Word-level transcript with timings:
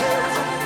what 0.00 0.57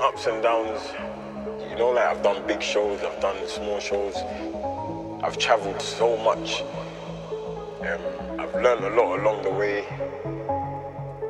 ups 0.00 0.26
and 0.26 0.42
downs. 0.42 0.80
You 1.68 1.76
know, 1.76 1.90
like 1.90 2.06
I've 2.06 2.22
done 2.22 2.46
big 2.46 2.62
shows, 2.62 3.00
I've 3.02 3.20
done 3.20 3.36
small 3.46 3.78
shows. 3.80 4.16
I've 5.22 5.36
traveled 5.36 5.80
so 5.80 6.16
much. 6.16 6.62
Um, 7.82 8.40
I've 8.40 8.54
learned 8.54 8.84
a 8.84 8.90
lot 8.96 9.18
along 9.20 9.42
the 9.42 9.50
way. 9.50 9.84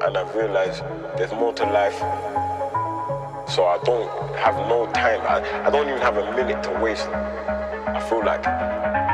And 0.02 0.16
I've 0.16 0.34
realized 0.34 0.82
there's 1.18 1.32
more 1.32 1.52
to 1.54 1.64
life. 1.64 1.98
So 3.50 3.66
I 3.66 3.78
don't 3.84 4.08
have 4.36 4.54
no 4.68 4.86
time. 4.92 5.20
I, 5.22 5.66
I 5.66 5.70
don't 5.70 5.88
even 5.88 6.00
have 6.00 6.16
a 6.16 6.36
minute 6.36 6.62
to 6.64 6.70
waste. 6.80 7.08
I 7.08 8.00
feel 8.08 8.24
like 8.24 8.46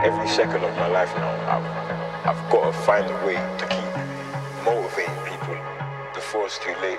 every 0.05 0.29
second 0.29 0.63
of 0.63 0.77
my 0.77 0.89
life 0.89 1.13
now, 1.17 1.33
I've, 1.49 2.37
I've 2.37 2.53
got 2.53 2.71
to 2.71 2.79
find 2.81 3.07
a 3.07 3.27
way 3.27 3.35
to 3.35 3.67
keep 3.67 4.65
motivating 4.65 5.17
people 5.25 5.57
before 6.15 6.45
it's 6.45 6.59
too 6.59 6.75
late. 6.83 6.99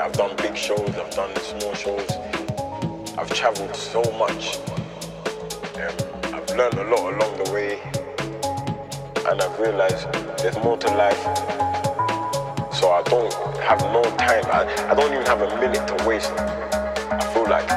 I've 0.00 0.12
done 0.12 0.34
big 0.36 0.56
shows, 0.56 0.80
I've 0.96 1.10
done 1.10 1.36
small 1.36 1.74
shows. 1.74 2.10
I've 3.18 3.30
traveled 3.34 3.76
so 3.76 4.00
much. 4.18 4.56
Um, 5.76 5.94
I've 6.32 6.48
learned 6.56 6.78
a 6.78 6.84
lot 6.84 7.12
along 7.12 7.44
the 7.44 7.50
way. 7.52 7.78
And 9.28 9.42
I've 9.42 9.58
realized 9.60 10.10
there's 10.38 10.56
more 10.64 10.78
to 10.78 10.88
life. 10.96 11.20
So 12.72 12.88
I 12.92 13.02
don't 13.04 13.30
have 13.60 13.82
no 13.92 14.02
time. 14.16 14.46
I, 14.46 14.64
I 14.90 14.94
don't 14.94 15.12
even 15.12 15.26
have 15.26 15.42
a 15.42 15.60
minute 15.60 15.86
to 15.88 16.08
waste. 16.08 16.32
I 16.32 17.20
feel 17.34 17.44
like 17.44 17.70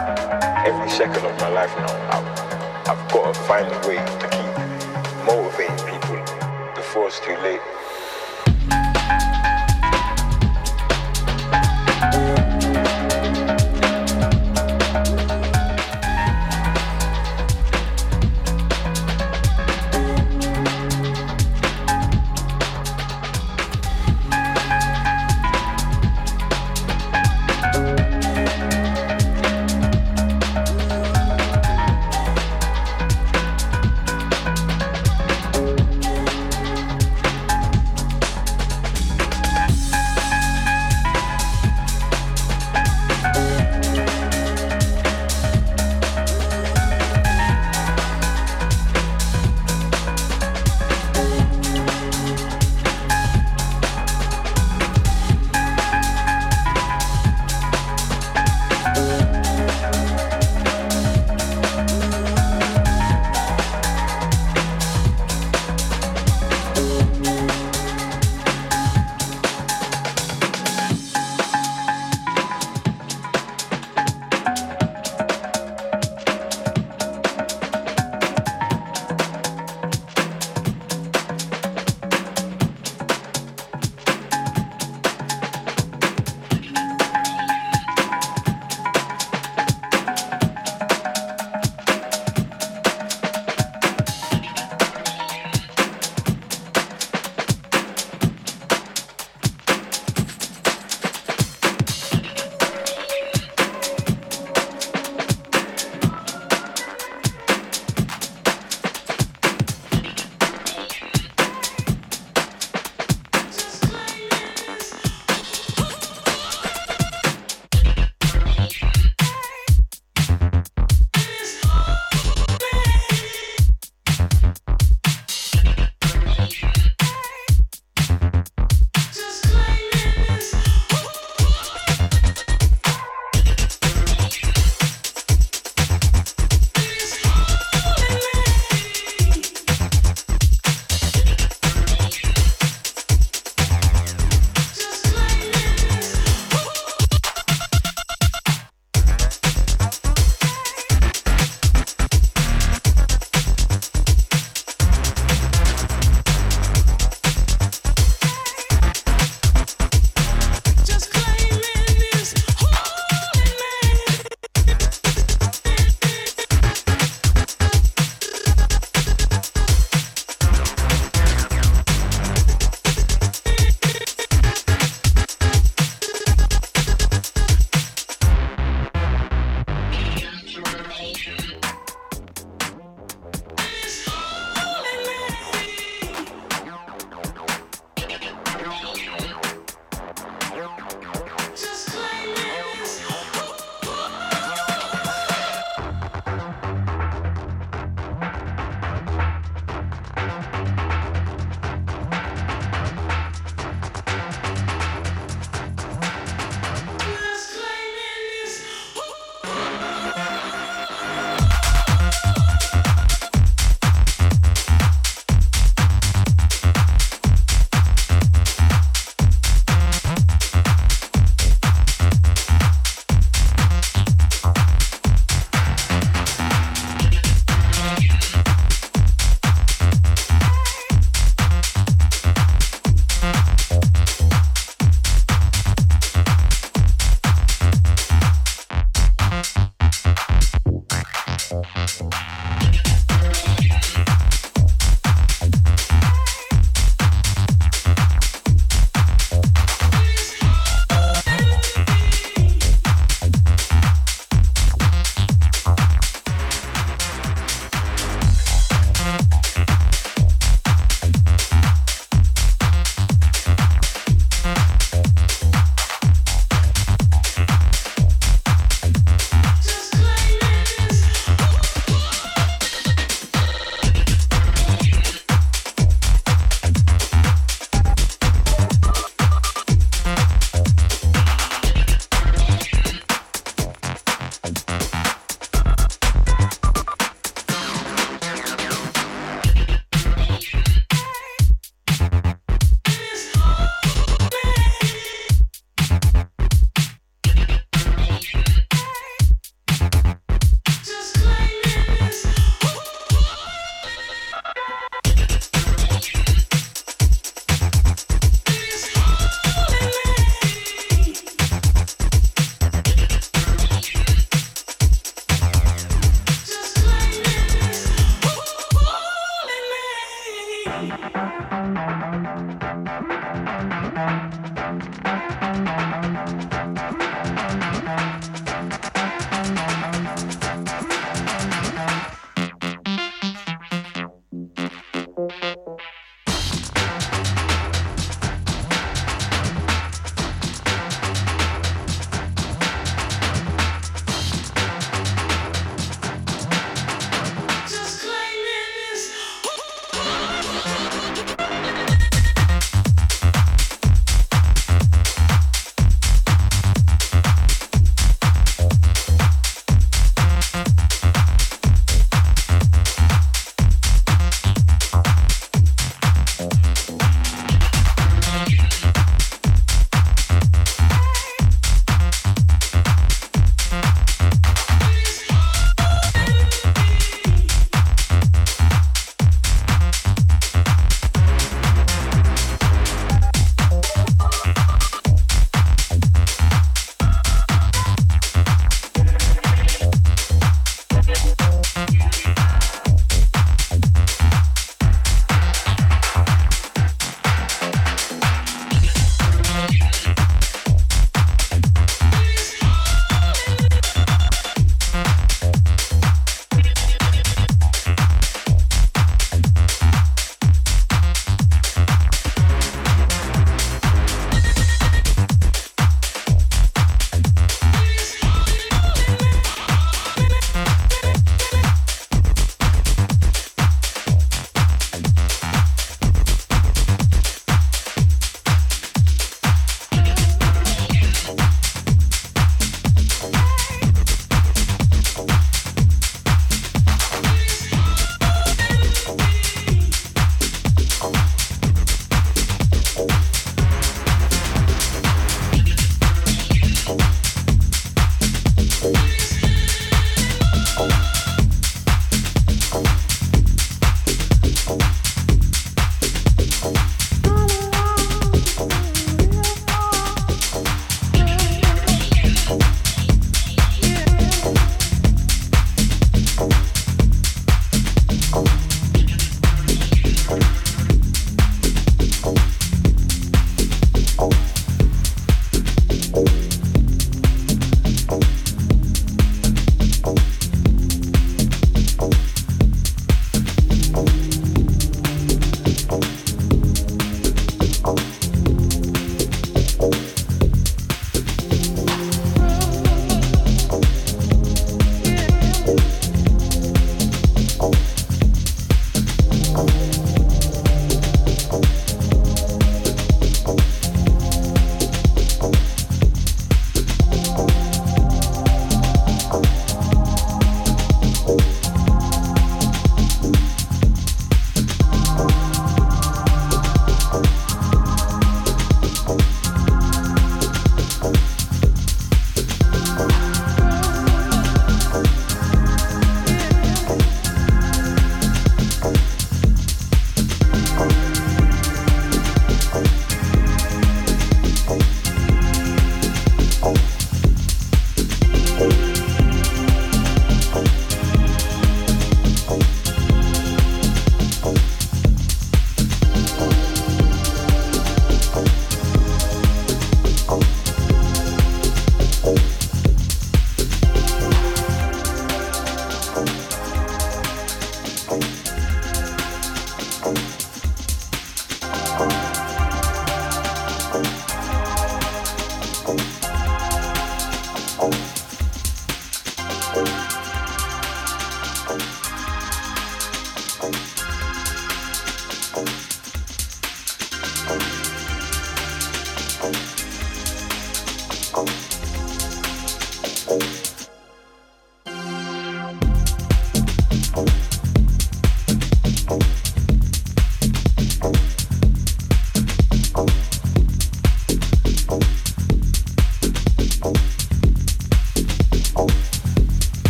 every 0.66 0.90
second 0.90 1.26
of 1.26 1.38
my 1.42 1.50
life 1.50 1.76
now, 1.76 1.92
I've, 2.10 2.88
I've 2.88 3.12
got 3.12 3.34
to 3.34 3.40
find 3.42 3.68
a 3.68 3.88
way 3.88 3.98
to 3.98 4.28
keep 4.32 5.26
motivating 5.28 5.76
people 5.92 6.74
before 6.74 7.08
it's 7.08 7.20
too 7.20 7.36
late. 7.44 7.60